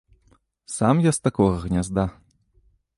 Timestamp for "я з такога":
1.05-1.55